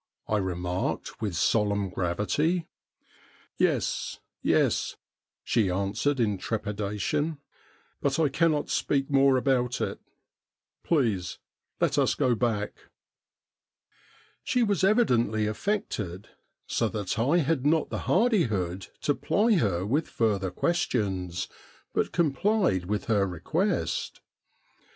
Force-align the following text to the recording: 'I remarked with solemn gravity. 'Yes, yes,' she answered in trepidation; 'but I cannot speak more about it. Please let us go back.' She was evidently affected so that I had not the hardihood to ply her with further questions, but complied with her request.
'I 0.27 0.37
remarked 0.37 1.21
with 1.21 1.35
solemn 1.35 1.91
gravity. 1.91 2.67
'Yes, 3.59 4.19
yes,' 4.41 4.95
she 5.43 5.69
answered 5.69 6.19
in 6.19 6.39
trepidation; 6.39 7.37
'but 8.01 8.17
I 8.19 8.27
cannot 8.29 8.71
speak 8.71 9.11
more 9.11 9.37
about 9.37 9.79
it. 9.79 9.99
Please 10.83 11.37
let 11.79 11.99
us 11.99 12.15
go 12.15 12.33
back.' 12.33 12.85
She 14.43 14.63
was 14.63 14.83
evidently 14.83 15.45
affected 15.45 16.29
so 16.65 16.89
that 16.89 17.19
I 17.19 17.37
had 17.37 17.63
not 17.63 17.91
the 17.91 17.99
hardihood 18.07 18.87
to 19.01 19.13
ply 19.13 19.53
her 19.57 19.85
with 19.85 20.07
further 20.09 20.49
questions, 20.49 21.47
but 21.93 22.11
complied 22.11 22.85
with 22.87 23.05
her 23.05 23.27
request. 23.27 24.19